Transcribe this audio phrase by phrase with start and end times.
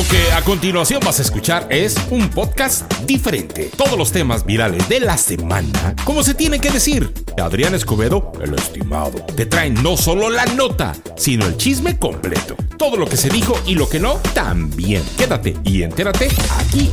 [0.00, 3.70] Lo que a continuación vas a escuchar es un podcast diferente.
[3.76, 7.12] Todos los temas virales de la semana, como se tiene que decir.
[7.36, 12.56] Adrián Escobedo, el estimado, te traen no solo la nota, sino el chisme completo.
[12.78, 15.02] Todo lo que se dijo y lo que no, también.
[15.18, 16.90] Quédate y entérate aquí.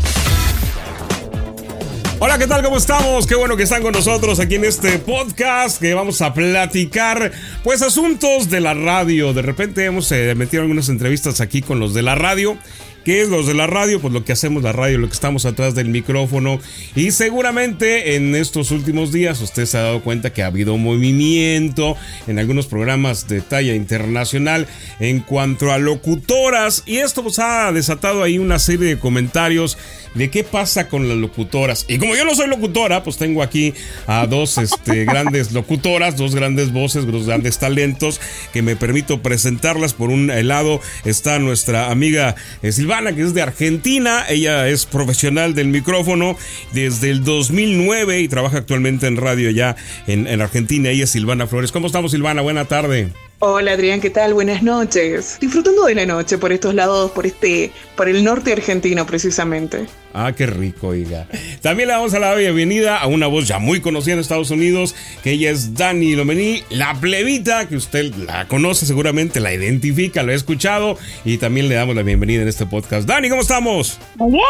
[2.19, 2.61] Hola, ¿qué tal?
[2.63, 3.25] ¿Cómo estamos?
[3.25, 7.31] Qué bueno que están con nosotros aquí en este podcast que vamos a platicar,
[7.63, 9.33] pues, asuntos de la radio.
[9.33, 12.57] De repente hemos eh, metido algunas entrevistas aquí con los de la radio
[13.07, 14.01] ¿Qué es los de la radio?
[14.01, 16.59] Pues lo que hacemos la radio, lo que estamos atrás del micrófono.
[16.93, 21.95] Y seguramente en estos últimos días usted se ha dado cuenta que ha habido movimiento
[22.27, 24.67] en algunos programas de talla internacional
[24.99, 26.83] en cuanto a locutoras.
[26.85, 29.77] Y esto pues ha desatado ahí una serie de comentarios
[30.13, 31.85] de qué pasa con las locutoras.
[31.87, 33.73] Y como yo no soy locutora, pues tengo aquí
[34.07, 38.19] a dos este, grandes locutoras, dos grandes voces, dos grandes talentos
[38.51, 39.93] que me permito presentarlas.
[39.93, 44.25] Por un lado está nuestra amiga eh, Silvana que es de Argentina.
[44.27, 46.35] Ella es profesional del micrófono
[46.73, 49.75] desde el 2009 y trabaja actualmente en radio ya
[50.07, 50.89] en, en Argentina.
[50.89, 51.71] Ella es Silvana Flores.
[51.71, 52.41] ¿Cómo estamos, Silvana?
[52.41, 53.11] Buena tarde.
[53.39, 54.33] Hola Adrián, ¿qué tal?
[54.33, 55.37] Buenas noches.
[55.39, 59.85] Disfrutando de la noche por estos lados, por este, por el norte argentino precisamente.
[60.11, 61.27] Ah, qué rico, oiga.
[61.61, 64.95] También le damos a la bienvenida a una voz ya muy conocida en Estados Unidos,
[65.23, 70.31] que ella es Dani Lomení, la plebita, que usted la conoce seguramente, la identifica, lo
[70.31, 73.07] ha escuchado, y también le damos la bienvenida en este podcast.
[73.07, 73.99] Dani, ¿cómo estamos?
[74.15, 74.41] Bien,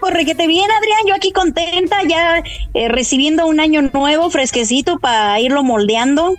[0.00, 2.42] pues requete bien, Adrián, yo aquí contenta, ya
[2.74, 6.34] eh, recibiendo un año nuevo, fresquecito, para irlo moldeando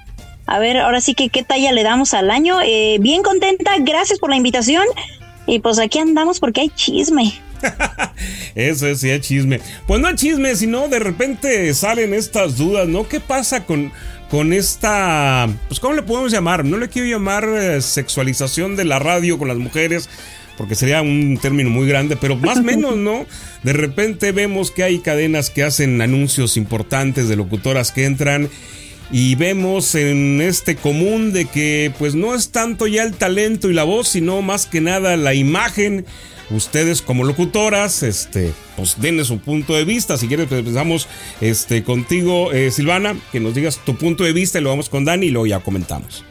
[0.45, 2.59] a ver, ahora sí que qué talla le damos al año.
[2.61, 4.83] Eh, bien contenta, gracias por la invitación.
[5.47, 7.33] Y pues aquí andamos porque hay chisme.
[8.55, 9.59] Eso es, sí, hay chisme.
[9.87, 13.07] Pues no hay chisme, sino de repente salen estas dudas, ¿no?
[13.07, 13.91] ¿Qué pasa con,
[14.29, 16.65] con esta, pues cómo le podemos llamar?
[16.65, 20.09] No le quiero llamar eh, sexualización de la radio con las mujeres,
[20.57, 23.25] porque sería un término muy grande, pero más o menos, ¿no?
[23.63, 28.49] De repente vemos que hay cadenas que hacen anuncios importantes de locutoras que entran
[29.11, 33.73] y vemos en este común de que pues no es tanto ya el talento y
[33.73, 36.05] la voz, sino más que nada la imagen.
[36.49, 40.17] Ustedes como locutoras, este, pues denle su punto de vista.
[40.17, 41.07] Si quieres, pues, empezamos
[41.39, 45.05] este, contigo, eh, Silvana, que nos digas tu punto de vista y lo vamos con
[45.05, 46.25] Dani y luego ya comentamos.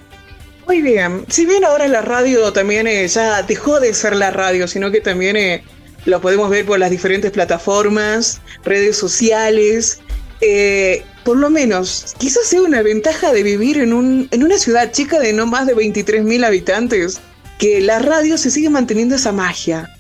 [0.66, 1.24] Muy bien.
[1.28, 5.00] Si bien ahora la radio también eh, ya dejó de ser la radio, sino que
[5.00, 5.64] también eh,
[6.04, 10.00] lo podemos ver por las diferentes plataformas, redes sociales.
[10.40, 14.90] Eh, por lo menos, quizás sea una ventaja de vivir en, un, en una ciudad
[14.90, 17.20] chica de no más de 23.000 habitantes,
[17.58, 19.94] que la radio se sigue manteniendo esa magia,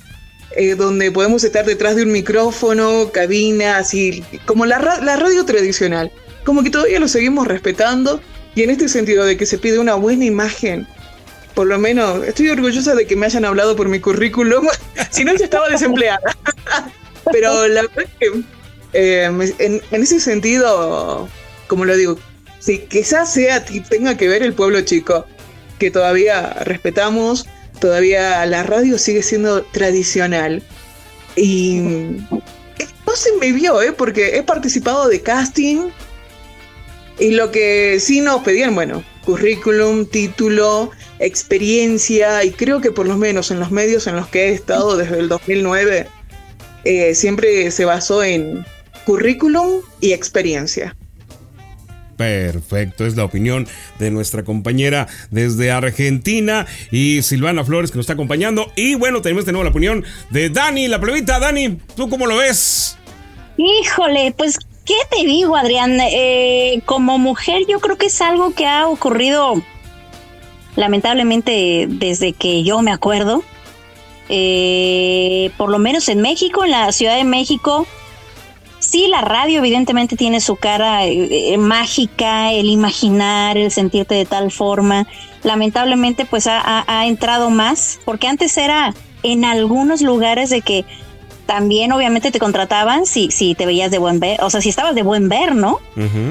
[0.56, 6.10] eh, donde podemos estar detrás de un micrófono, cabina, así, como la, la radio tradicional,
[6.44, 8.20] como que todavía lo seguimos respetando,
[8.54, 10.86] y en este sentido de que se pide una buena imagen,
[11.54, 14.66] por lo menos estoy orgullosa de que me hayan hablado por mi currículum,
[15.10, 16.36] si no ya estaba desempleada.
[17.32, 18.42] Pero la verdad es que
[18.92, 19.24] eh,
[19.58, 21.28] en, ese sentido,
[21.66, 22.18] como lo digo,
[22.58, 25.26] si quizás sea, tenga que ver el pueblo chico,
[25.78, 27.46] que todavía respetamos,
[27.80, 30.62] todavía la radio sigue siendo tradicional.
[31.36, 33.92] Y no se me vio, ¿eh?
[33.92, 35.90] porque he participado de casting
[37.18, 43.16] y lo que sí nos pedían, bueno, currículum, título, experiencia, y creo que por lo
[43.18, 46.06] menos en los medios en los que he estado desde el 2009,
[46.84, 48.64] eh, siempre se basó en
[49.04, 50.96] currículum y experiencia.
[52.20, 53.66] Perfecto, es la opinión
[53.98, 58.70] de nuestra compañera desde Argentina y Silvana Flores que nos está acompañando.
[58.76, 61.38] Y bueno, tenemos de nuevo la opinión de Dani, la plebita.
[61.38, 62.98] Dani, ¿tú cómo lo ves?
[63.56, 65.98] Híjole, pues, ¿qué te digo, Adrián?
[65.98, 69.62] Eh, como mujer, yo creo que es algo que ha ocurrido
[70.76, 73.42] lamentablemente desde que yo me acuerdo.
[74.28, 77.86] Eh, por lo menos en México, en la Ciudad de México,
[78.90, 84.24] sí, la radio evidentemente tiene su cara eh, eh, mágica, el imaginar, el sentirte de
[84.24, 85.06] tal forma.
[85.42, 88.92] Lamentablemente, pues ha, entrado más, porque antes era
[89.22, 90.84] en algunos lugares de que
[91.46, 94.94] también obviamente te contrataban si, si te veías de buen ver, o sea, si estabas
[94.94, 95.80] de buen ver, ¿no?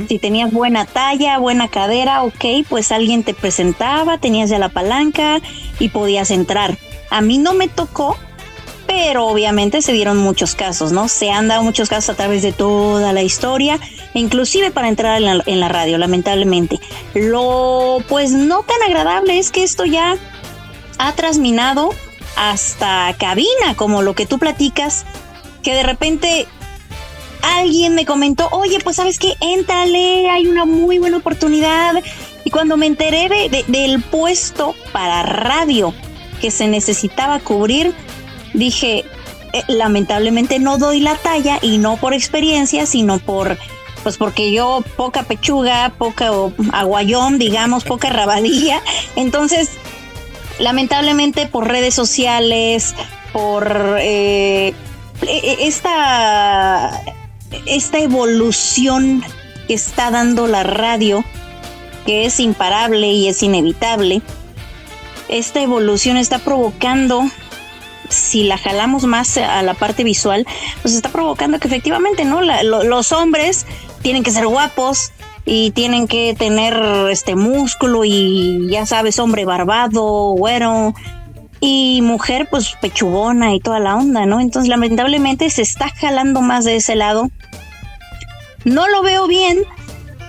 [0.08, 5.42] Si tenías buena talla, buena cadera, ok, pues alguien te presentaba, tenías ya la palanca
[5.80, 6.78] y podías entrar.
[7.10, 8.18] A mí no me tocó
[8.90, 11.08] pero obviamente se dieron muchos casos, ¿no?
[11.10, 13.80] Se han dado muchos casos a través de toda la historia,
[14.16, 16.80] inclusive para entrar en la, radio, lamentablemente.
[17.14, 20.18] Lo pues no tan agradable es que esto ya
[20.98, 21.92] ha trasminado
[22.36, 25.06] hasta cabina, como lo que tú platicas,
[25.62, 26.48] que de repente
[27.44, 31.94] alguien me comentó, oye, pues sabes qué, éntrale, hay una muy buena oportunidad.
[32.44, 33.30] Y cuando me enteré
[33.68, 35.94] del puesto para radio
[36.42, 37.94] que se necesitaba cubrir,
[38.54, 39.06] dije,
[39.54, 43.58] eh, lamentablemente no doy la talla y no por experiencia, sino por
[44.04, 46.32] pues porque yo poca pechuga, poca
[46.72, 48.82] aguayón, digamos, poca rabadilla.
[49.16, 49.72] Entonces,
[50.60, 52.96] lamentablemente por redes sociales,
[53.34, 54.74] por eh,
[55.22, 57.02] e, e, esta,
[57.66, 59.24] esta evolución
[59.68, 61.24] que está dando la radio,
[62.06, 64.22] que es imparable y es inevitable,
[65.28, 67.24] esta evolución está provocando
[68.10, 70.46] si la jalamos más a la parte visual,
[70.82, 72.42] pues está provocando que efectivamente, ¿no?
[72.42, 73.66] los hombres
[74.02, 75.12] tienen que ser guapos
[75.46, 76.76] y tienen que tener
[77.10, 80.94] este músculo y ya sabes, hombre barbado, güero,
[81.60, 84.40] y mujer pues pechugona y toda la onda, ¿no?
[84.40, 87.30] Entonces lamentablemente se está jalando más de ese lado.
[88.64, 89.60] No lo veo bien,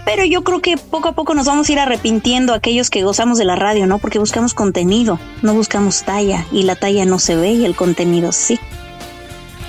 [0.05, 3.39] pero yo creo que poco a poco nos vamos a ir arrepintiendo aquellos que gozamos
[3.39, 3.99] de la radio, ¿no?
[3.99, 8.33] Porque buscamos contenido, no buscamos talla y la talla no se ve y el contenido
[8.33, 8.59] sí.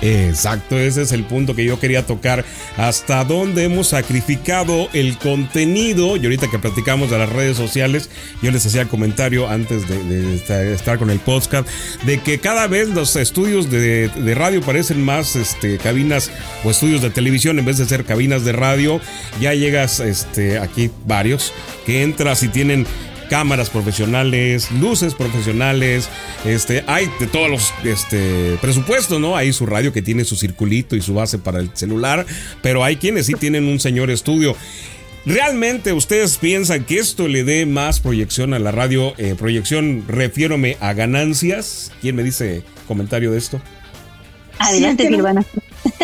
[0.02, 2.44] Exacto, ese es el punto que yo quería tocar.
[2.76, 6.16] Hasta dónde hemos sacrificado el contenido.
[6.16, 8.10] Y ahorita que platicamos de las redes sociales,
[8.42, 11.68] yo les hacía el comentario antes de, estar con el podcast,
[12.04, 16.30] de que cada vez los estudios de, radio parecen más este, cabinas
[16.64, 19.00] o estudios de televisión en vez de ser cabinas de radio.
[19.40, 21.52] Ya llegas este, aquí varios
[21.86, 22.86] que entras y tienen
[23.32, 26.10] cámaras profesionales, luces profesionales,
[26.44, 29.38] este, hay de todos los este, presupuestos, ¿no?
[29.38, 32.26] Hay su radio que tiene su circulito y su base para el celular,
[32.60, 34.54] pero hay quienes sí tienen un señor estudio.
[35.24, 39.14] ¿Realmente ustedes piensan que esto le dé más proyección a la radio?
[39.16, 41.90] Eh, proyección, refiérome a ganancias.
[42.02, 43.62] ¿Quién me dice comentario de esto?
[44.58, 45.42] Adelante, Silvana.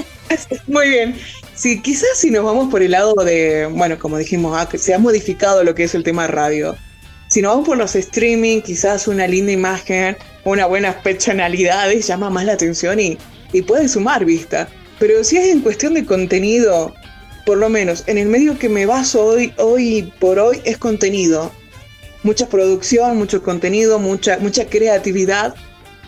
[0.66, 1.14] Muy bien.
[1.54, 4.98] Sí, quizás si nos vamos por el lado de, bueno, como dijimos, ah, se ha
[4.98, 6.74] modificado lo que es el tema radio.
[7.38, 12.44] Si nos vamos por los streaming, quizás una linda imagen, una buena personalidades llama más
[12.44, 13.16] la atención y,
[13.52, 14.68] y puede sumar vista.
[14.98, 16.92] Pero si es en cuestión de contenido,
[17.46, 21.52] por lo menos en el medio que me baso hoy, hoy por hoy es contenido.
[22.24, 25.54] Mucha producción, mucho contenido, mucha, mucha creatividad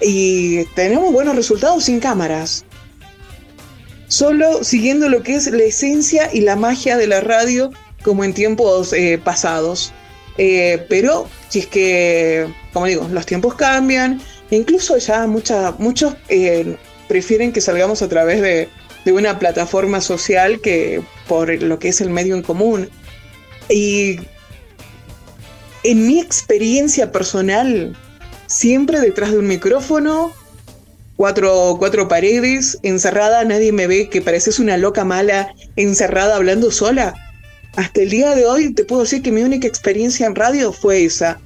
[0.01, 2.65] y tenemos buenos resultados sin cámaras.
[4.09, 7.71] Solo siguiendo lo que es la esencia y la magia de la radio
[8.03, 9.93] como en tiempos eh, pasados.
[10.39, 16.77] Eh, pero si es que, como digo, los tiempos cambian, incluso ya muchos eh,
[17.09, 18.69] prefieren que salgamos a través de,
[19.07, 22.89] una plataforma social que por lo que es el medio en común.
[23.69, 24.21] Y
[25.83, 27.97] en mi experiencia personal,
[28.47, 30.33] siempre detrás de un micrófono,
[31.17, 37.15] cuatro, cuatro paredes, encerrada, nadie me ve, que pareces una loca mala, encerrada hablando sola
[37.77, 41.05] hasta el día de hoy te puedo decir que mi única experiencia en radio fue
[41.05, 41.41] esa.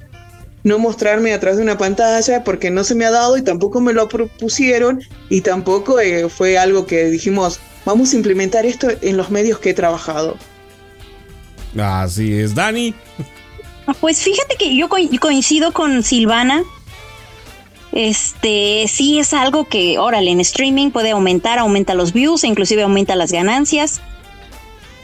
[0.63, 3.93] No mostrarme atrás de una pantalla porque no se me ha dado y tampoco me
[3.93, 9.29] lo propusieron y tampoco eh, fue algo que dijimos, vamos a implementar esto en los
[9.29, 10.37] medios que he trabajado.
[11.77, 12.95] Así es, Dani.
[14.01, 16.63] Pues fíjate que yo coincido con Silvana.
[17.91, 22.81] Este sí es algo que, órale, en streaming puede aumentar, aumenta los views, e inclusive
[22.81, 24.01] aumenta las ganancias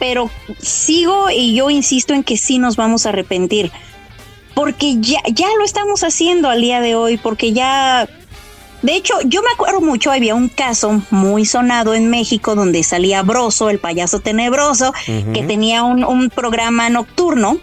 [0.01, 3.71] pero sigo y yo insisto en que sí nos vamos a arrepentir,
[4.55, 8.09] porque ya, ya lo estamos haciendo al día de hoy, porque ya...
[8.81, 13.21] De hecho, yo me acuerdo mucho, había un caso muy sonado en México donde salía
[13.21, 17.59] Broso, el payaso tenebroso, que tenía un, un programa nocturno,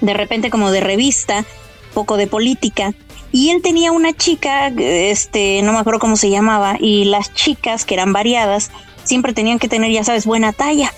[0.00, 1.44] de repente como de revista,
[1.92, 2.94] poco de política,
[3.30, 7.84] y él tenía una chica, este, no me acuerdo cómo se llamaba, y las chicas
[7.84, 8.70] que eran variadas,
[9.04, 10.92] siempre tenían que tener, ya sabes, buena talla.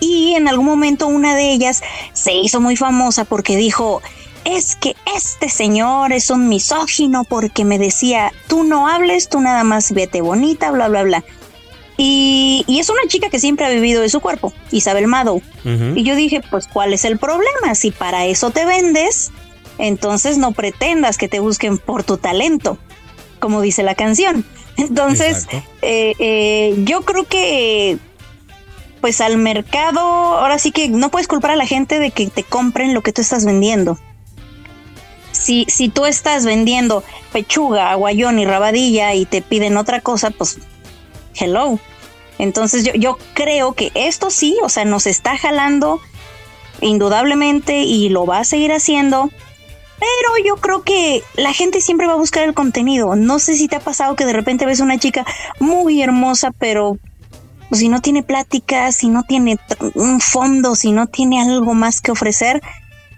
[0.00, 4.02] Y en algún momento una de ellas se hizo muy famosa porque dijo,
[4.44, 9.64] es que este señor es un misógino porque me decía, tú no hables, tú nada
[9.64, 11.24] más vete bonita, bla, bla, bla.
[11.96, 15.40] Y, es una chica que siempre ha vivido de su cuerpo, Isabel Mado.
[15.64, 17.74] Y yo dije, pues, ¿cuál es el problema?
[17.74, 19.30] Si para eso te vendes,
[19.78, 22.78] entonces no pretendas que te busquen por tu talento,
[23.38, 24.44] como dice la canción.
[24.76, 25.46] Entonces,
[25.82, 27.98] eh, eh, yo creo que
[29.00, 32.42] pues al mercado, ahora sí que no puedes culpar a la gente de que te
[32.42, 33.98] compren lo que tú estás vendiendo.
[35.30, 40.58] Si, si tú estás vendiendo pechuga, aguayón y rabadilla y te piden otra cosa, pues
[41.34, 41.78] hello.
[42.38, 46.00] Entonces yo, yo creo que esto sí, o sea, nos está jalando
[46.80, 49.30] indudablemente y lo va a seguir haciendo
[49.98, 53.16] pero yo creo que la gente siempre va a buscar el contenido.
[53.16, 55.24] No sé si te ha pasado que de repente ves una chica
[55.60, 56.98] muy hermosa, pero
[57.68, 59.58] pues, si no tiene plática, si no tiene
[59.94, 62.62] un fondo, si no tiene algo más que ofrecer,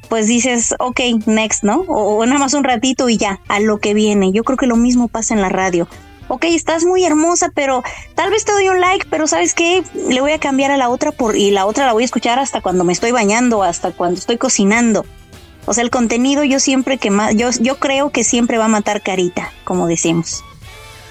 [0.08, 1.80] pues dices, ok, next, ¿no?
[1.88, 4.32] O, nada más un ratito y ya, a lo que viene.
[4.32, 5.88] Yo creo que lo mismo pasa en la radio.
[6.28, 7.82] ok, estás muy hermosa, pero
[8.14, 9.84] tal vez te doy un like, pero ¿sabes qué?
[10.08, 12.38] Le voy a cambiar a la otra por, y la otra la voy a escuchar
[12.38, 15.04] hasta cuando me estoy bañando, hasta cuando estoy cocinando.
[15.66, 18.68] O sea, el contenido yo siempre que más, yo, yo creo que siempre va a
[18.68, 20.42] matar carita, como decimos.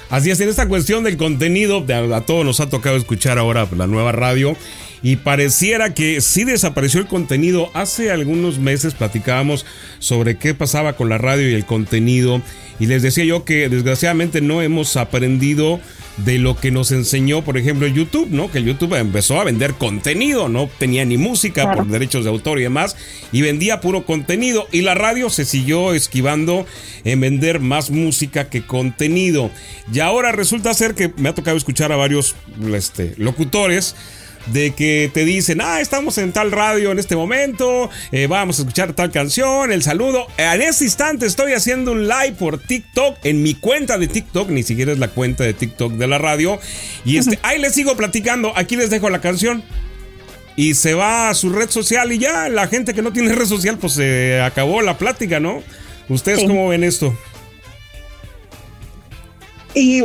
[0.10, 1.84] Así es, en esta cuestión del contenido,
[2.14, 4.56] a, todos nos ha tocado escuchar ahora la nueva radio
[5.06, 7.70] y pareciera que sí desapareció el contenido.
[7.76, 9.64] Hace algunos meses platicábamos
[10.00, 12.42] sobre qué pasaba con la radio y el contenido
[12.80, 15.80] y les decía yo que desgraciadamente no hemos aprendido
[16.18, 18.50] de lo que nos enseñó, por ejemplo, YouTube, ¿no?
[18.50, 22.64] Que YouTube empezó a vender contenido, no tenía ni música por derechos de autor y
[22.64, 22.96] demás,
[23.32, 24.68] y vendía puro contenido.
[24.72, 26.66] Y la radio se siguió esquivando
[27.04, 29.52] en vender más música que contenido.
[29.94, 32.36] Y ahora resulta ser que me ha tocado escuchar a varios
[32.74, 33.96] este, locutores
[34.48, 38.62] de que te dicen, ah, estamos en tal radio en este momento, eh, vamos a
[38.62, 40.28] escuchar tal canción, el saludo.
[40.38, 44.64] En este instante estoy haciendo un live por TikTok, en mi cuenta de TikTok, ni
[44.64, 46.60] siquiera es la cuenta de TikTok de la radio.
[47.04, 49.64] Y este, ahí les sigo platicando, aquí les dejo la canción.
[50.58, 53.46] Y se va a su red social y ya, la gente que no tiene red
[53.46, 55.64] social, pues se acabó la plática, ¿no?
[56.08, 57.18] ¿Ustedes cómo ven esto?
[59.74, 60.04] Y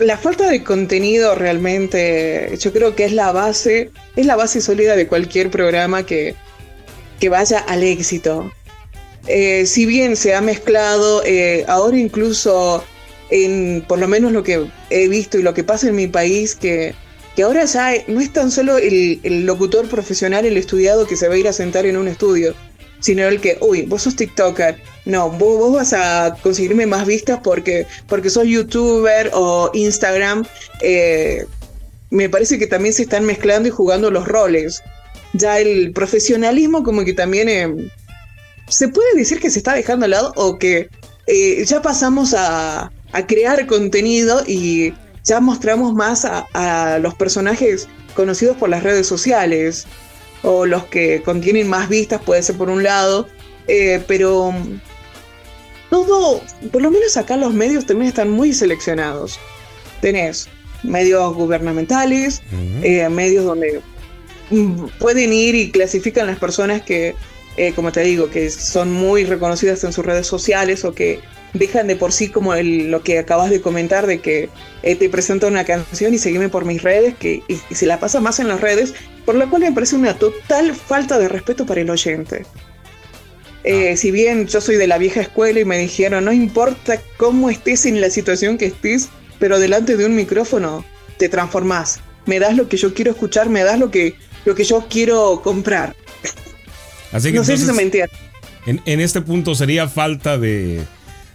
[0.00, 4.96] la falta de contenido realmente, yo creo que es la base, es la base sólida
[4.96, 6.34] de cualquier programa que,
[7.18, 8.50] que vaya al éxito.
[9.26, 12.82] Eh, si bien se ha mezclado, eh, ahora incluso
[13.30, 16.54] en por lo menos lo que he visto y lo que pasa en mi país,
[16.54, 16.94] que,
[17.36, 21.28] que ahora ya no es tan solo el, el locutor profesional, el estudiado que se
[21.28, 22.54] va a ir a sentar en un estudio,
[23.00, 27.86] sino el que, uy, vos sos TikToker, no, vos, vas a conseguirme más vistas porque,
[28.06, 30.44] porque sos youtuber o Instagram.
[30.82, 31.46] Eh,
[32.10, 34.82] me parece que también se están mezclando y jugando los roles.
[35.32, 37.90] Ya el profesionalismo como que también eh,
[38.68, 40.88] se puede decir que se está dejando al lado o que
[41.26, 44.92] eh, ya pasamos a, a, crear contenido y
[45.24, 49.86] ya mostramos más a, a los personajes conocidos por las redes sociales
[50.42, 53.28] o los que contienen más vistas, puede ser por un lado,
[54.08, 54.52] pero
[55.90, 56.40] todo,
[56.72, 59.38] por lo menos acá los medios también están muy seleccionados.
[60.00, 60.48] Tenés
[60.82, 62.42] medios gubernamentales,
[62.82, 63.82] eh, medios donde
[64.98, 67.14] pueden ir y clasifican las personas que,
[67.56, 71.20] eh, como te digo, que son muy reconocidas en sus redes sociales o que
[71.52, 74.48] dejan de por sí como lo que acabas de comentar de que
[74.82, 78.20] eh, te presento una canción y seguime por mis redes, que y, se la pasa
[78.20, 78.94] más en las redes,
[79.24, 82.46] por lo cual me parece una total falta de respeto para el oyente.
[83.64, 83.96] Eh, ah.
[83.96, 87.86] Si bien yo soy de la vieja escuela y me dijeron, no importa cómo estés
[87.86, 90.84] en la situación que estés, pero delante de un micrófono
[91.16, 92.00] te transformás.
[92.26, 94.14] Me das lo que yo quiero escuchar, me das lo que,
[94.44, 95.96] lo que yo quiero comprar.
[97.12, 98.12] Así que no sé si se me entiende.
[98.66, 100.84] en este punto sería falta de,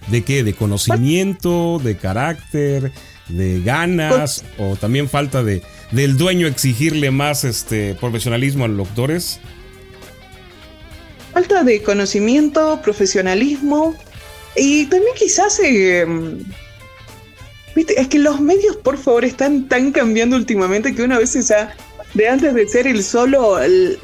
[0.08, 0.44] ¿De qué?
[0.44, 2.92] ¿De conocimiento, de carácter,
[3.28, 9.40] de ganas o también falta de del dueño exigirle más este profesionalismo a los doctores?
[11.36, 13.96] Falta de conocimiento, profesionalismo
[14.56, 16.08] y también quizás eh,
[17.76, 18.02] ¿viste?
[18.02, 21.76] es que los medios por favor están tan cambiando últimamente que una vez ya
[22.16, 24.00] de antes de ser el solo el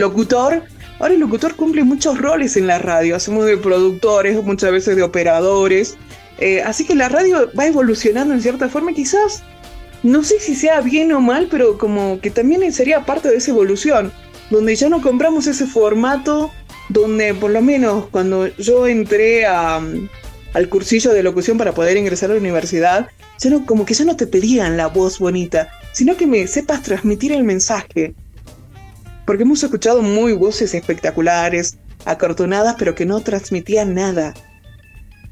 [0.00, 0.62] locutor
[0.98, 5.02] Ahora el locutor cumple muchos roles en la radio, hacemos de productores, muchas veces de
[5.02, 5.96] operadores.
[6.38, 9.42] Eh, así que la radio va evolucionando en cierta forma, quizás,
[10.02, 13.50] no sé si sea bien o mal, pero como que también sería parte de esa
[13.50, 14.12] evolución,
[14.54, 16.52] donde ya no compramos ese formato,
[16.88, 22.34] donde por lo menos cuando yo entré al cursillo de locución para poder ingresar a
[22.34, 23.08] la universidad,
[23.40, 26.82] ya no, como que ya no te pedían la voz bonita, sino que me sepas
[26.82, 28.14] transmitir el mensaje
[29.26, 34.34] porque hemos escuchado muy voces espectaculares, acortonadas, pero que no transmitían nada.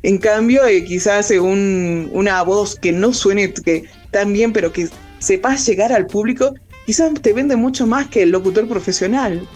[0.03, 4.89] En cambio, eh, quizás eh, una voz que no suene que, tan bien, pero que
[5.21, 6.55] sepas llegar al público,
[6.87, 9.47] quizás te vende mucho más que el locutor profesional.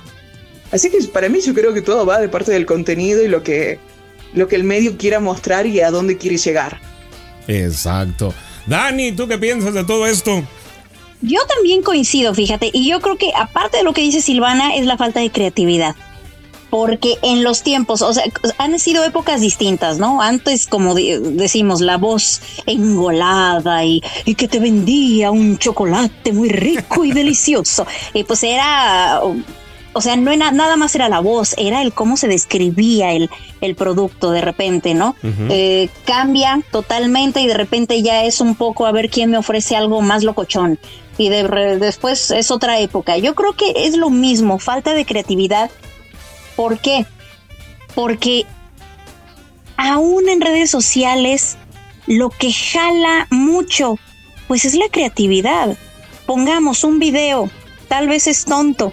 [0.72, 3.42] Así que para mí yo creo que todo va de parte del contenido y lo
[3.42, 3.78] que,
[4.34, 6.80] lo que el medio quiera mostrar y a dónde quiere llegar.
[7.46, 8.34] Exacto.
[8.66, 10.42] Dani, ¿tú qué piensas de todo esto?
[11.22, 14.84] Yo también coincido, fíjate, y yo creo que aparte de lo que dice Silvana es
[14.84, 15.94] la falta de creatividad.
[16.70, 18.24] Porque en los tiempos, o sea,
[18.58, 20.20] han sido épocas distintas, ¿no?
[20.20, 27.04] Antes, como decimos, la voz engolada y, y, que te vendía un chocolate muy rico
[27.04, 27.86] y delicioso.
[28.14, 29.20] Y pues era
[29.96, 33.30] o sea, no era, nada más era la voz, era el cómo se describía el,
[33.62, 35.16] el producto de repente, ¿no?
[35.48, 39.74] Eh, cambia totalmente y de repente ya es un poco a ver quién me ofrece
[39.74, 40.78] algo más locochón.
[41.16, 43.16] Y de, después es otra época.
[43.16, 45.70] Yo creo que es lo mismo, falta de creatividad.
[46.56, 47.06] ¿Por qué?
[47.94, 48.46] Porque
[49.76, 51.56] aún en redes sociales
[52.06, 53.98] lo que jala mucho,
[54.48, 55.76] pues es la creatividad.
[56.24, 57.50] Pongamos un video,
[57.88, 58.92] tal vez es tonto,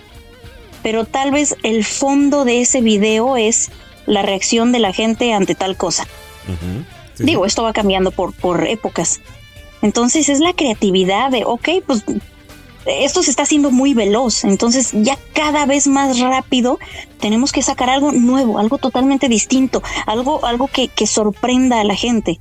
[0.84, 3.72] pero tal vez el fondo de ese video es
[4.05, 6.05] la reacción de la gente ante tal cosa.
[7.17, 9.22] Digo, esto va cambiando por, por épocas.
[9.82, 12.03] Entonces es la creatividad de, ok, pues
[12.85, 16.79] esto se está haciendo muy veloz, entonces ya cada vez más rápido
[17.19, 21.95] tenemos que sacar algo nuevo, algo totalmente distinto, algo, algo que, que sorprenda a la
[21.95, 22.39] gente.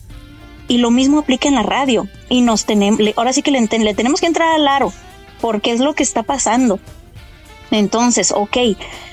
[0.69, 2.09] Y lo mismo aplica en la radio.
[2.29, 4.93] Y nos tenemos, ahora sí que le, le tenemos que entrar al aro,
[5.41, 6.81] porque es lo que está pasando.
[7.71, 8.57] Entonces, ok,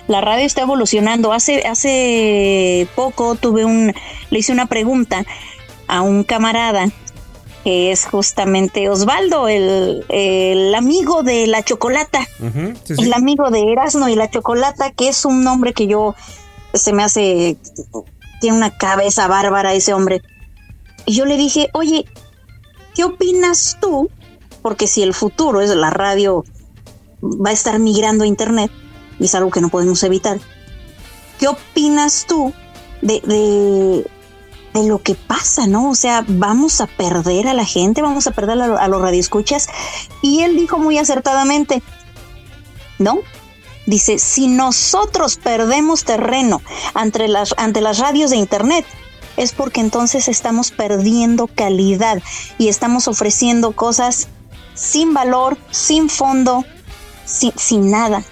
[0.08, 1.34] la radio está evolucionando.
[1.34, 3.94] Hace, hace poco tuve un,
[4.30, 5.26] le hice una pregunta
[5.88, 6.90] a un camarada
[7.64, 12.26] que es justamente Osvaldo, el, el amigo de la chocolata,
[12.88, 16.16] el amigo de Erasmo y la chocolata, que es un nombre que yo
[16.74, 17.58] se me hace,
[18.40, 20.22] tiene una cabeza bárbara ese hombre.
[21.06, 22.06] Y yo le dije, oye,
[22.96, 24.10] ¿qué opinas tú?
[24.62, 26.46] Porque si el futuro es la radio
[27.22, 28.72] va a estar migrando a Internet,
[29.20, 30.40] y es algo que no podemos evitar,
[31.40, 32.54] ¿qué opinas tú
[33.02, 34.08] de, de,
[34.74, 35.90] lo que pasa, no?
[35.90, 39.68] O sea, vamos a perder a la gente, vamos a perder a, los radioescuchas.
[40.22, 41.82] Y él dijo muy acertadamente,
[42.98, 43.20] ¿no?
[43.86, 46.62] Dice, si nosotros perdemos terreno
[46.94, 48.86] ante las, ante las radios de Internet,
[49.38, 52.22] es porque entonces estamos perdiendo calidad
[52.58, 54.28] y estamos ofreciendo cosas
[54.76, 56.66] sin valor, sin fondo,
[57.26, 58.24] sin, nada.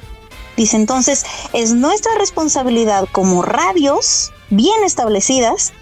[0.56, 5.74] Dice entonces, es nuestra responsabilidad como radios bien establecidas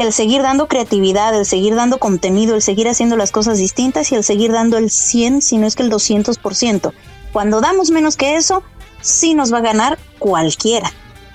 [0.00, 4.14] el seguir dando creatividad, el seguir dando contenido, el seguir haciendo las cosas distintas y
[4.14, 6.92] el seguir dando el 100, si no es que el 200%.
[7.32, 8.62] Cuando damos menos que eso,
[9.02, 10.90] sí nos va a ganar cualquiera.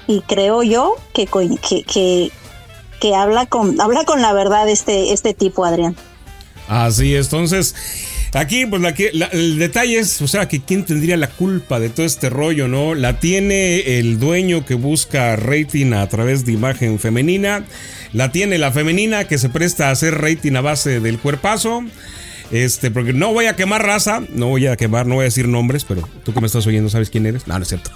[0.07, 2.31] Y creo yo que, que,
[2.99, 5.95] que, habla, con, habla con la verdad este, este tipo, Adrián.
[6.67, 7.75] Así es, entonces
[8.35, 12.05] Aquí, pues la, el detalle es, o sea, que quién tendría la culpa de todo
[12.05, 12.93] este rollo, ¿no?
[12.93, 17.63] La tiene el dueño que busca rating a través de imagen femenina,
[18.15, 21.83] la tiene la femenina que se presta a hacer rating a base del cuerpazo.
[22.51, 25.47] Este, porque no voy a quemar raza, no voy a quemar, no voy a decir
[25.47, 27.47] nombres, pero tú que me estás oyendo sabes quién eres.
[27.47, 27.91] No, no es cierto.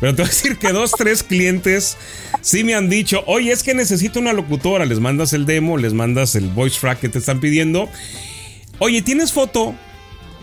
[0.00, 1.96] Pero te voy a decir que dos, tres clientes
[2.42, 4.84] sí me han dicho, oye, es que necesito una locutora.
[4.84, 7.88] Les mandas el demo, les mandas el voice track que te están pidiendo
[8.78, 9.76] Oye, ¿tienes foto?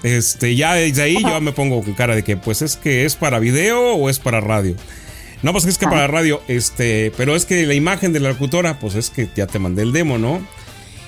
[0.02, 3.18] Este, ya desde ahí yo me pongo con cara de que, pues es que es
[3.18, 4.76] para video o es para radio.
[5.42, 8.80] No, pues es que para radio, este, pero es que la imagen de la locutora,
[8.80, 10.42] pues es que ya te mandé el demo, ¿no?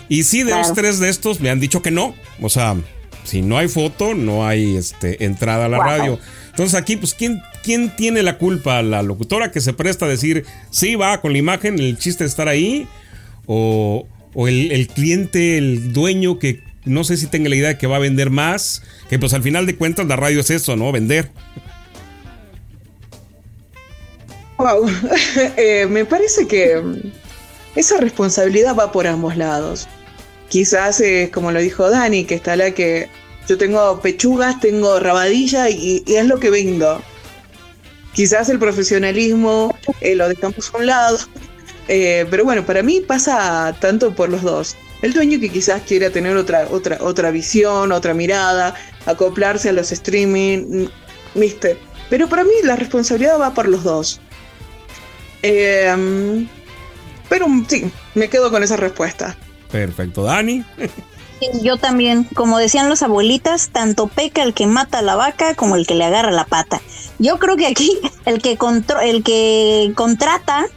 [0.07, 2.15] Y sí, de los tres de estos me han dicho que no.
[2.41, 2.75] O sea,
[3.23, 6.19] si no hay foto, no hay este, entrada a la radio.
[6.49, 8.81] Entonces aquí, pues, ¿quién, ¿quién tiene la culpa?
[8.81, 12.29] ¿La locutora que se presta a decir, sí, va con la imagen, el chiste de
[12.29, 12.87] estar ahí?
[13.45, 17.77] ¿O, o el, el, cliente, el dueño que no sé si tenga la idea de
[17.77, 20.75] que va a vender más, que pues al final de cuentas la radio es eso,
[20.75, 20.91] ¿no?
[20.91, 21.31] Vender.
[24.61, 24.87] Wow,
[25.57, 26.79] eh, me parece que
[27.75, 29.87] esa responsabilidad va por ambos lados.
[30.49, 33.09] Quizás, es como lo dijo Dani, que está la que
[33.47, 37.01] yo tengo pechugas, tengo rabadilla y, es lo que vendo.
[38.13, 41.17] Quizás el profesionalismo eh, lo dejamos a un lado,
[41.87, 44.75] eh, pero bueno, para mí pasa tanto por los dos.
[45.01, 48.75] El dueño que quizás quiera tener otra, otra, otra visión, otra mirada,
[49.07, 50.87] acoplarse a los streaming,
[51.33, 51.79] ¿viste?
[52.11, 54.21] Pero para mí la responsabilidad va por los dos.
[55.41, 56.47] Em,
[57.29, 59.35] pero sí, me quedo con esa respuesta.
[59.71, 60.63] Perfecto, Dani.
[61.63, 65.75] Yo también, como decían las abuelitas, tanto peca el que mata a la vaca como
[65.75, 66.81] el que le agarra la pata.
[67.17, 68.57] Yo creo que aquí el que,
[69.03, 70.67] el que contrata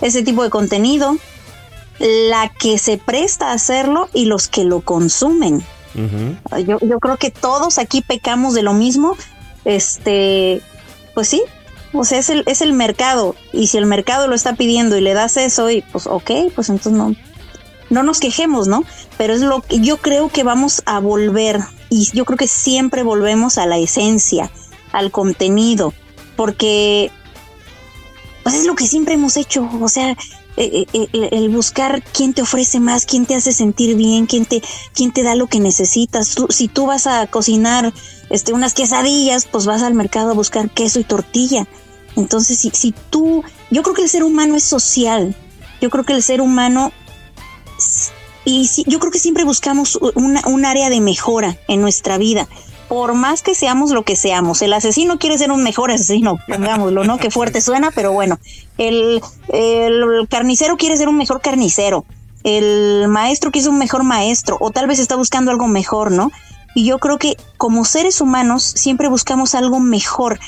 [0.00, 1.16] ese tipo de contenido
[1.98, 5.62] la que se presta a hacerlo y los que lo consumen.
[5.94, 9.16] yo, yo, creo que todos aquí pecamos de lo mismo.
[9.64, 10.60] Este,
[11.14, 11.42] pues sí,
[11.94, 13.34] o sea, es el, es el mercado.
[13.52, 16.68] Y si el mercado lo está pidiendo y le das eso, y pues ok, pues
[16.68, 17.14] entonces no,
[17.90, 18.84] no nos quejemos, ¿no?
[19.16, 21.60] Pero es lo que yo creo que vamos a volver.
[21.90, 24.50] Y yo creo que siempre volvemos a la esencia,
[24.92, 25.94] al contenido.
[26.36, 27.10] Porque
[28.42, 29.68] pues es lo que siempre hemos hecho.
[29.80, 30.16] O sea,
[30.56, 34.44] eh, eh, eh, el buscar quién te ofrece más, quién te hace sentir bien, quién
[34.44, 36.36] te, quién te da lo que necesitas.
[36.50, 37.92] si tú vas a cocinar
[38.30, 41.66] este, unas quesadillas, pues vas al mercado a buscar queso y tortilla.
[42.16, 45.34] Entonces, si, si tú, yo creo que el ser humano es social.
[45.80, 46.92] Yo creo que el ser humano,
[48.44, 52.48] y si, yo creo que siempre buscamos una, un área de mejora en nuestra vida
[52.88, 57.04] por más que seamos lo que seamos, el asesino quiere ser un mejor asesino, pongámoslo,
[57.04, 57.18] ¿no?
[57.18, 58.38] Qué fuerte suena, pero bueno,
[58.78, 62.04] el, el carnicero quiere ser un mejor carnicero.
[62.44, 66.30] el maestro que es un mejor maestro o tal vez está buscando algo mejor, ¿no?
[66.74, 70.40] Y yo creo que como seres humanos siempre buscamos algo mejor,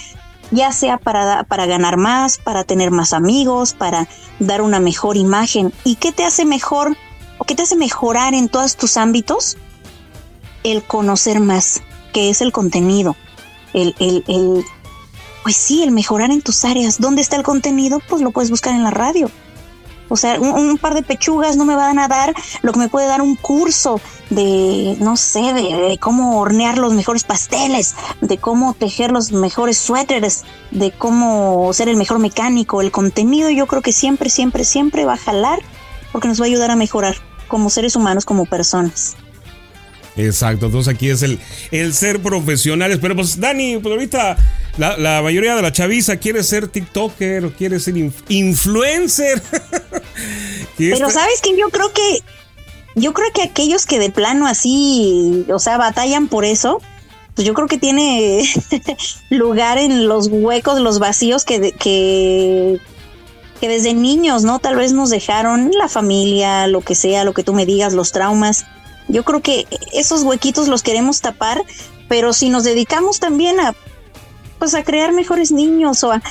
[0.50, 5.72] ya sea para, para ganar más, para tener más amigos, para dar una mejor imagen.
[5.84, 6.96] ¿Y qué te hace mejor
[7.38, 9.56] o qué te hace mejorar en todos tus ámbitos?
[10.62, 11.82] El conocer más,
[12.12, 13.16] que es el contenido.
[13.72, 14.64] El, el, el,
[15.42, 17.00] pues sí, el mejorar en tus áreas.
[17.00, 18.00] ¿Dónde está el contenido?
[18.08, 19.30] Pues lo puedes buscar en la radio.
[20.08, 23.06] O sea, un, par de pechugas no me van a dar lo que me puede
[23.06, 29.10] dar un curso de, no sé, de, cómo hornear los mejores pasteles, de cómo tejer
[29.10, 32.82] los mejores suéteres, de cómo ser el mejor mecánico.
[32.82, 35.60] El contenido yo creo que siempre, siempre, siempre va a jalar
[36.12, 37.16] porque nos va a ayudar a mejorar
[37.48, 39.16] como seres humanos, como personas.
[40.16, 41.38] Exacto, entonces aquí es el,
[41.70, 42.98] el ser profesionales.
[43.00, 44.36] Pero pues, Dani, pues ahorita
[44.78, 47.96] la, mayoría de la chaviza quiere ser TikToker o quiere ser
[48.28, 49.42] influencer.
[50.76, 52.22] Pero sabes que yo creo que
[52.96, 56.80] yo creo que aquellos que de plano así, o sea, batallan por eso,
[57.34, 58.42] pues yo creo que tiene
[59.30, 62.80] lugar en los huecos, los vacíos que, que,
[63.60, 64.58] que desde niños, ¿no?
[64.58, 68.12] Tal vez nos dejaron la familia, lo que sea, lo que tú me digas, los
[68.12, 68.64] traumas.
[69.08, 71.62] Yo creo que esos huequitos los queremos tapar,
[72.08, 73.74] pero si nos dedicamos también a
[74.58, 76.22] pues a crear mejores niños o a,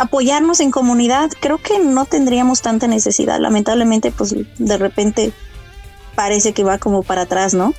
[0.00, 3.38] apoyarnos en comunidad, creo que no tendríamos tanta necesidad.
[3.40, 5.32] Lamentablemente, pues de repente
[6.14, 7.74] parece que va como para atrás, ¿no?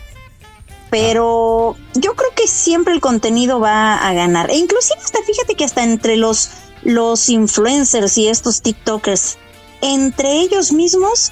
[0.90, 4.52] Pero yo creo que siempre el contenido va a ganar.
[4.52, 6.52] E inclusive hasta fíjate que hasta entre los,
[6.84, 9.38] los influencers y estos TikTokers,
[9.82, 11.32] entre ellos mismos,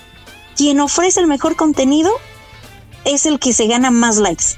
[0.55, 2.11] quien ofrece el mejor contenido
[3.05, 4.57] es el que se gana más likes.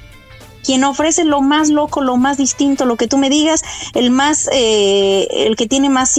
[0.63, 4.49] Quien ofrece lo más loco, lo más distinto, lo que tú me digas, el más,
[4.53, 6.15] eh, el que tiene más,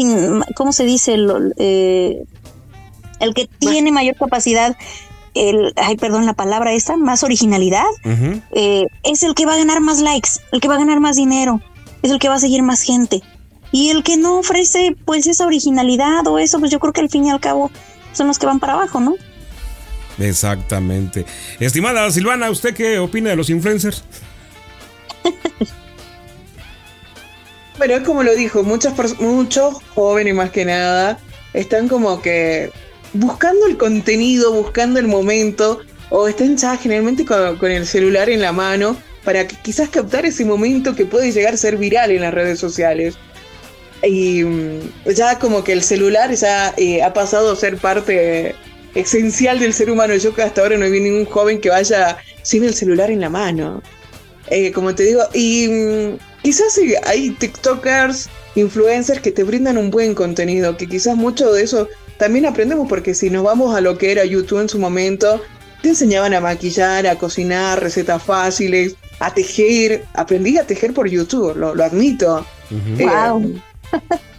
[0.55, 1.15] ¿cómo se dice?
[1.15, 2.25] El, eh,
[3.21, 4.77] el que tiene mayor capacidad
[5.35, 7.85] el, ay, perdón la palabra esta, más originalidad,
[8.53, 11.17] eh, es el que va a ganar más likes, el que va a ganar más
[11.17, 11.61] dinero,
[12.03, 13.21] es el que va a seguir más gente.
[13.73, 17.11] Y el que no ofrece pues esa originalidad o eso, pues yo creo que al
[17.11, 17.73] fin y al cabo
[18.13, 19.17] son los que van para abajo, ¿no?
[20.19, 21.27] Exactamente.
[21.59, 24.05] Estimada Silvana, ¿usted qué opina de los influencers?
[27.79, 31.19] bueno, es como lo dijo, muchas muchos jóvenes más que nada
[31.55, 32.71] están como que
[33.15, 38.53] buscando el contenido, buscando el momento, o están ya generalmente con, el celular en la
[38.53, 42.35] mano para que quizás captar ese momento que puede llegar a ser viral en las
[42.35, 43.17] redes sociales.
[44.03, 44.81] Y mm,
[45.15, 48.55] ya como que el celular ya eh, ha pasado a ser parte
[48.95, 50.15] esencial del ser humano.
[50.17, 53.31] Yo que hasta ahora no vi ningún joven que vaya sin el celular en la
[53.31, 53.83] mano.
[54.49, 60.15] Eh, como te digo, y mm, quizás hay TikTokers, influencers que te brindan un buen
[60.15, 64.13] contenido, que quizás mucho de eso también aprendemos porque si nos vamos a lo que
[64.13, 65.43] era YouTube en su momento,
[65.83, 70.05] te enseñaban a maquillar, a cocinar, recetas fáciles, a tejer.
[70.15, 72.47] Aprendí a tejer por YouTube, lo, admito.
[72.71, 73.61] wow.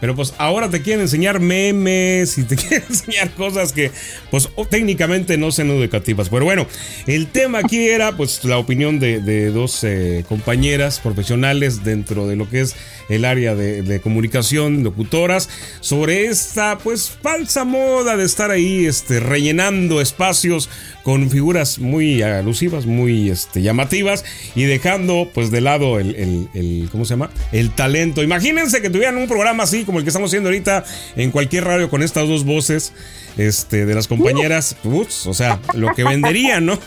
[0.00, 3.90] Pero pues ahora te quieren enseñar memes y te quieren enseñar cosas que
[4.30, 6.28] pues técnicamente no sean educativas.
[6.28, 6.66] Pero bueno,
[7.06, 12.48] el tema aquí era pues la opinión de, dos eh, compañeras profesionales dentro de lo
[12.48, 12.76] que es
[13.08, 15.48] el área de, comunicación, locutoras,
[15.80, 20.68] sobre esta pues falsa moda de estar ahí este, rellenando espacios
[21.08, 27.06] con figuras muy alusivas, muy este, llamativas y dejando pues de lado el, el, ¿cómo
[27.06, 27.30] se llama?
[27.50, 28.22] El talento.
[28.22, 30.84] Imagínense que tuvieran un programa así como el que estamos haciendo ahorita
[31.16, 32.92] en cualquier radio con estas dos voces
[33.38, 34.76] este, de las compañeras.
[34.84, 36.78] o sea, lo que venderían, ¿no?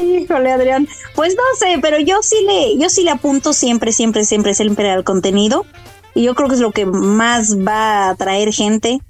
[0.00, 0.86] Híjole, Adrián.
[1.16, 4.88] Pues no sé, pero yo sí le, yo sí le apunto siempre, siempre, siempre, siempre
[4.88, 5.66] al contenido.
[6.14, 9.00] Y yo creo que es lo que más va a atraer gente.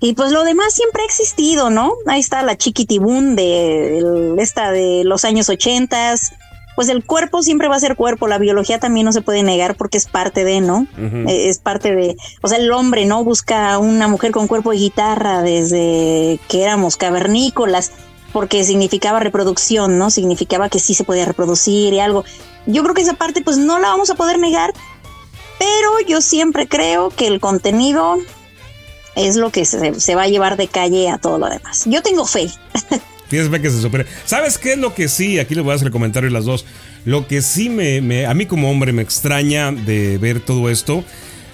[0.00, 1.94] Y pues lo demás siempre ha existido, ¿no?
[2.06, 6.32] Ahí está la chiquitibún de esta de los años ochentas.
[6.76, 9.74] Pues el cuerpo siempre va a ser cuerpo, la biología también no se puede negar
[9.74, 10.86] porque es parte de, ¿no?
[11.26, 13.24] E, es parte de, o sea, el hombre, ¿no?
[13.24, 17.90] Busca una mujer con cuerpo de guitarra desde que éramos cavernícolas
[18.32, 20.10] porque significaba reproducción, ¿no?
[20.10, 22.24] Significaba que sí se podía reproducir y algo.
[22.66, 24.72] Yo creo que esa parte pues no la vamos a poder negar,
[25.58, 28.18] pero yo siempre creo que el contenido
[29.18, 31.84] es lo que se, va a llevar de calle a todo lo demás.
[31.86, 32.48] Yo tengo fe.
[33.28, 34.06] Tienes que se supere.
[34.24, 35.38] ¿Sabes qué es lo que sí?
[35.38, 36.64] Aquí les voy a hacer el comentario las dos.
[37.04, 41.04] Lo que sí me, a mí como hombre me extraña de ver todo esto,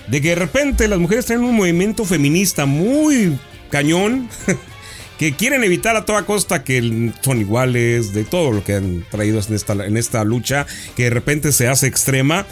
[0.07, 3.39] de que de repente las mujeres traen un movimiento feminista muy
[3.71, 4.29] cañón.
[5.19, 9.41] que quieren evitar a toda costa que son iguales, de todo lo que han traído
[9.41, 12.47] en esta, en esta lucha, que de repente se hace extrema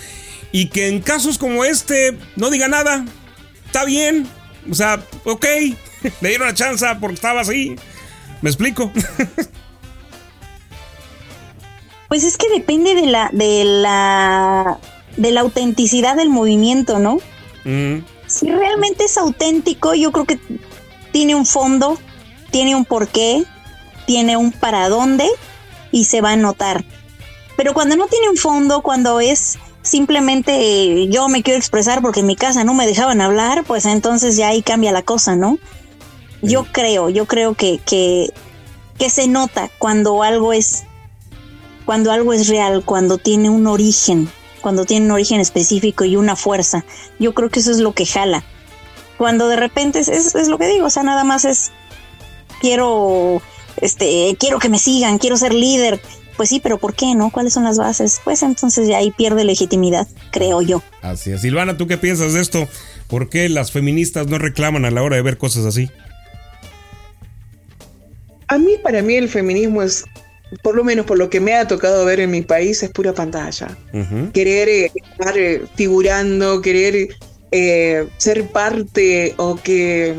[0.52, 3.04] y que en casos como este no diga nada.
[3.66, 4.26] está bien.
[4.70, 5.44] O sea, ok,
[6.20, 7.76] le dieron la chance porque estaba así.
[8.40, 8.90] ¿Me explico?
[12.12, 14.78] Pues es que depende de la, de la,
[15.16, 17.16] de la autenticidad del movimiento, ¿no?
[17.64, 18.04] Mm.
[18.26, 20.38] Si realmente es auténtico, yo creo que
[21.10, 21.98] tiene un fondo,
[22.50, 23.44] tiene un porqué,
[24.06, 25.26] tiene un para dónde
[25.90, 26.84] y se va a notar.
[27.56, 29.58] Pero cuando no tiene un fondo, cuando es
[29.92, 34.38] simplemente yo me quiero expresar porque en mi casa no me dejaban hablar, pues entonces
[34.38, 35.58] ya ahí cambia la cosa, ¿no?
[36.40, 38.32] Yo creo, yo creo que, que,
[38.96, 40.84] que se nota cuando algo es
[41.84, 44.30] cuando algo es real, cuando tiene un origen,
[44.62, 46.86] cuando tiene un origen específico y una fuerza.
[47.18, 48.44] Yo creo que eso es lo que jala.
[49.18, 51.70] Cuando de repente es, es, lo que digo, o sea, nada más es
[52.62, 53.42] quiero,
[53.76, 56.00] este, quiero que me sigan, quiero ser líder.
[56.36, 57.30] Pues sí, pero ¿por qué no?
[57.30, 58.20] ¿Cuáles son las bases?
[58.24, 60.82] Pues entonces ya ahí pierde legitimidad, creo yo.
[61.02, 61.42] Así es.
[61.42, 62.68] Silvana, ¿tú qué piensas de esto?
[63.06, 65.90] ¿Por qué las feministas no reclaman a la hora de ver cosas así?
[68.48, 70.04] A mí, para mí, el feminismo es
[70.62, 73.14] por lo menos por lo que me ha tocado ver en mi país, es pura
[73.14, 73.68] pantalla.
[74.34, 77.08] Querer eh, estar eh, figurando, querer
[77.50, 80.14] eh, ser parte o que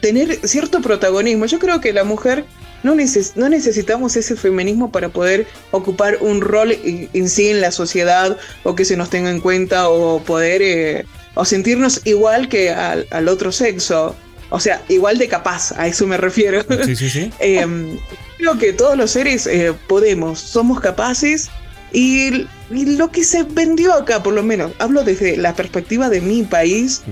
[0.00, 1.46] tener cierto protagonismo.
[1.46, 2.44] Yo creo que la mujer
[2.84, 8.36] no, no necesitamos ese feminismo para poder ocupar un rol en, sí en la sociedad
[8.62, 13.28] o que se nos tenga en cuenta o poder o sentirnos igual que al, al
[13.28, 14.14] otro sexo.
[14.50, 16.62] O sea, igual de capaz, a eso me refiero.
[16.84, 17.32] Sí, sí, sí.
[17.40, 17.98] Em,
[18.38, 21.50] creo que todos los seres eh, podemos, somos capaces
[21.92, 26.42] y, lo que se vendió acá, por lo menos, hablo desde la perspectiva de mi
[26.42, 27.02] país,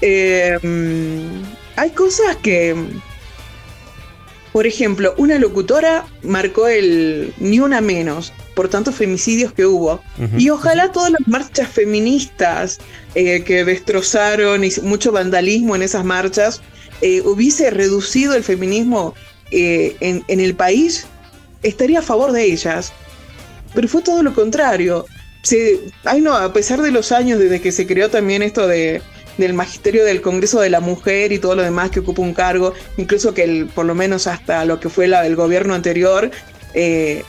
[0.00, 1.42] em,
[1.76, 2.76] hay cosas que,
[4.52, 10.00] por ejemplo, una locutora marcó el ni una menos por tantos femicidios que hubo.
[10.36, 12.78] Y ojalá todas las marchas feministas
[13.14, 16.60] eh, que destrozaron y mucho vandalismo en esas marchas
[17.00, 19.14] eh, hubiese reducido el feminismo
[19.52, 21.06] eh, en, el país,
[21.62, 22.92] estaría a favor de ellas.
[23.72, 25.06] Pero fue todo lo contrario.
[25.42, 29.00] Se, ay no, a pesar de los años desde que se creó también esto de,
[29.38, 32.74] del magisterio del Congreso de la Mujer y todo lo demás que ocupa un cargo,
[32.96, 36.30] incluso que el, por lo menos hasta lo que fue la del gobierno anterior,
[36.74, 37.22] eh,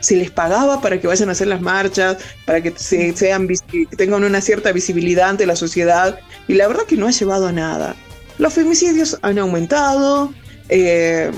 [0.00, 3.48] se les pagaba para que vayan a hacer las marchas, para que se, sean,
[3.96, 7.52] tengan una cierta visibilidad ante la sociedad, y la verdad que no ha llevado a
[7.52, 7.96] nada.
[8.38, 10.32] Los femicidios han aumentado,
[10.68, 11.30] eh,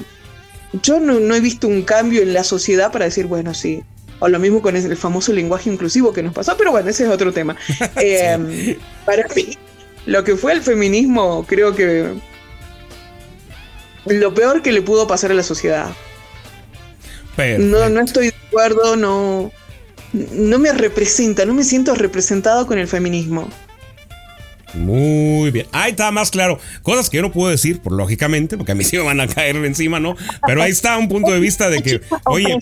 [0.82, 3.82] yo no, he visto un cambio en la sociedad para decir, bueno, sí.
[4.20, 7.10] O lo mismo con el famoso lenguaje inclusivo que nos pasó, pero bueno, ese es
[7.10, 7.56] otro tema.
[7.96, 9.56] Eh, para mí,
[10.08, 12.14] lo que fue el feminismo, creo que
[14.06, 15.90] lo peor que le pudo pasar a la sociedad.
[17.58, 19.52] No, no estoy de acuerdo, no,
[20.12, 23.50] no me representa, no me siento representado con el feminismo.
[24.78, 25.66] Muy bien.
[25.72, 26.58] Ahí está más claro.
[26.82, 29.26] Cosas que yo no puedo decir, por lógicamente, porque a mí sí me van a
[29.26, 30.16] caer encima, ¿no?
[30.46, 32.00] Pero ahí está un punto de vista de que.
[32.24, 32.58] Oye.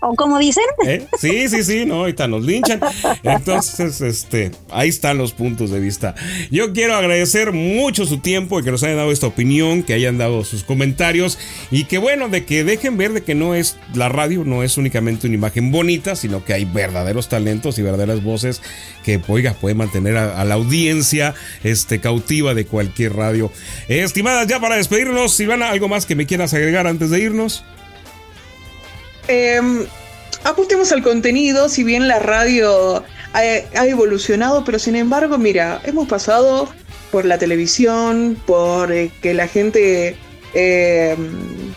[0.00, 0.64] O como dicen.
[0.86, 1.06] ¿eh?
[1.18, 2.80] Sí, sí, sí, no, ahorita nos linchan.
[3.22, 6.14] Entonces, este, ahí están los puntos de vista.
[6.50, 10.18] Yo quiero agradecer mucho su tiempo y que nos hayan dado esta opinión, que hayan
[10.18, 11.38] dado sus comentarios
[11.70, 14.78] y que, bueno, de que dejen ver de que no es la radio, no es
[14.78, 18.62] únicamente una imagen bonita, sino que hay verdaderos talentos y verdaderas voces
[19.04, 23.50] que, oiga, puede mantener a la audiencia este, cautiva de cualquier radio.
[23.88, 27.64] estimadas, ya para despedirnos, Silvana, ¿algo más que me quieras agregar antes de irnos?
[29.28, 29.60] Eh,
[30.92, 36.68] al contenido, si bien la radio ha, evolucionado, pero sin embargo, mira, hemos pasado
[37.10, 40.16] por la televisión, por eh, que la gente
[40.54, 41.74] em,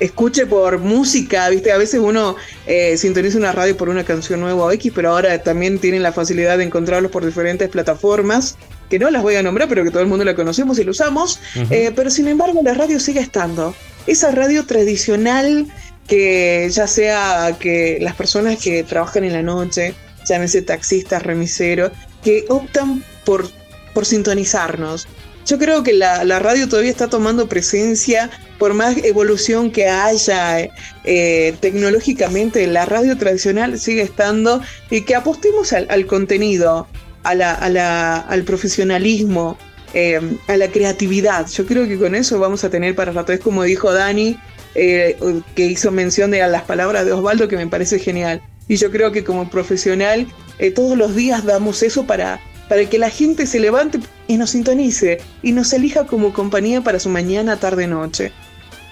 [0.00, 1.72] escuche por música, ¿viste?
[1.72, 5.42] A veces uno eh, sintoniza una radio por una canción nueva o X, pero ahora
[5.42, 8.56] también tienen la facilidad de encontrarlos por diferentes plataformas
[8.88, 10.92] que no las voy a nombrar, pero que todo el mundo la conocemos y la
[10.92, 13.74] usamos, eh, pero sin embargo la radio sigue estando.
[14.06, 15.66] Esa radio tradicional
[16.06, 19.94] que ya sea que las personas que trabajan en la noche,
[20.26, 21.92] llámese taxistas, remiseros,
[22.24, 23.48] que optan por,
[23.92, 25.06] por sintonizarnos.
[25.48, 30.68] Yo creo que la, radio todavía está tomando presencia, por más evolución que haya
[31.04, 36.86] eh, tecnológicamente, la radio tradicional sigue estando y que apostemos al contenido,
[37.22, 39.56] al profesionalismo,
[39.94, 41.46] eh, a la creatividad.
[41.48, 43.32] Yo creo que con eso vamos a tener para rato.
[43.32, 44.36] Es como dijo Dani,
[44.74, 45.16] eh,
[45.54, 48.42] que hizo mención de las palabras de Osvaldo, que me parece genial.
[48.68, 50.26] Y yo creo que como profesional,
[50.74, 55.20] todos los días damos eso para, para que la gente se levante y nos sintonice
[55.42, 58.32] y nos elija como compañía para su mañana, tarde, noche.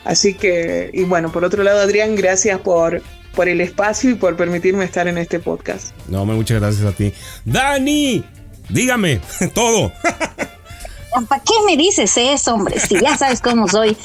[0.04, 3.02] Así que, y bueno, por otro lado, Adrián, gracias por,
[3.34, 5.88] por el espacio y por permitirme estar en este podcast.
[6.08, 7.12] No, muchas gracias a ti.
[7.44, 8.24] Dani,
[8.68, 9.20] dígame
[9.54, 9.92] todo.
[11.28, 12.78] ¿para qué me dices eso, hombre?
[12.78, 13.96] Si ya sabes cómo soy.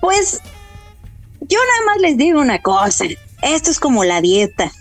[0.00, 0.40] Pues
[1.40, 3.04] yo nada más les digo una cosa,
[3.42, 4.72] esto es como la dieta.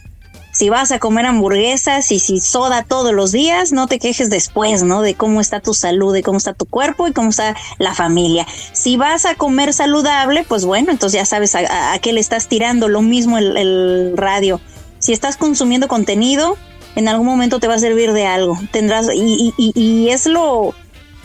[0.51, 4.81] Si vas a comer hamburguesas y si soda todos los días, no te quejes después,
[4.81, 5.01] ¿no?
[5.01, 8.47] De cómo está tu salud, de cómo está tu cuerpo y cómo está la familia.
[8.73, 12.88] Si vas a comer saludable, pues bueno, entonces ya sabes a, qué le estás tirando.
[12.88, 14.59] Lo mismo el, radio.
[14.97, 16.57] Si estás consumiendo contenido,
[16.95, 18.57] en algún momento te va a servir de algo.
[18.71, 20.73] Tendrás, y, es lo,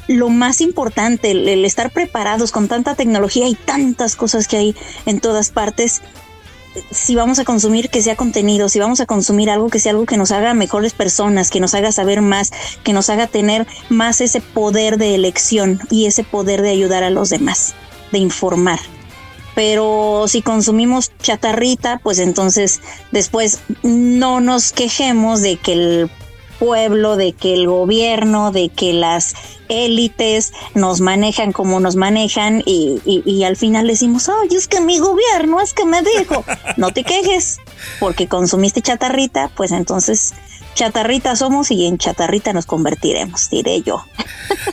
[0.06, 5.20] lo más importante, el, estar preparados con tanta tecnología y tantas cosas que hay en
[5.20, 6.02] todas partes
[6.90, 10.06] si vamos a consumir que sea contenido, si vamos a consumir algo que sea algo
[10.06, 14.20] que nos haga mejores personas, que nos haga saber más, que nos haga tener más
[14.20, 17.74] ese poder de elección y ese poder de ayudar a los demás,
[18.12, 18.80] de informar.
[19.54, 22.80] Pero si consumimos chatarrita, pues entonces
[23.12, 26.10] después no nos quejemos de que el
[26.58, 29.34] pueblo, de que el gobierno, de que las
[29.68, 34.98] élites nos manejan como nos manejan y, y, al final decimos, oye, es que mi
[34.98, 36.44] gobierno es que me dijo,
[36.76, 37.58] no te quejes,
[38.00, 40.34] porque consumiste chatarrita, pues entonces
[40.74, 44.04] chatarrita somos y en chatarrita nos convertiremos, diré yo.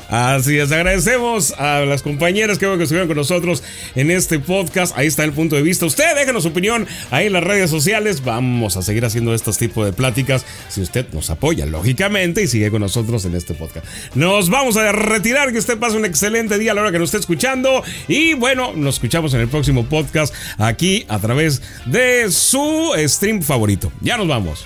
[0.09, 3.63] Así es, agradecemos a las compañeras que, estuvieron con nosotros
[3.95, 4.97] en este podcast.
[4.97, 5.85] Ahí está el punto de vista.
[5.85, 8.23] Usted déjenos su opinión ahí en las redes sociales.
[8.23, 12.71] Vamos a seguir haciendo estos tipos de pláticas si usted nos apoya, lógicamente, y sigue
[12.71, 13.85] con nosotros en este podcast.
[14.15, 17.07] Nos vamos a retirar, que usted pase un excelente día a la hora que nos
[17.07, 17.83] esté escuchando.
[18.07, 23.91] Y bueno, nos escuchamos en el próximo podcast aquí a través de su stream favorito.
[24.01, 24.65] Ya nos vamos.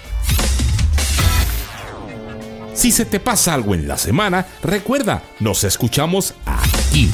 [2.76, 7.10] Si se te pasa algo en la semana, recuerda, nos escuchamos aquí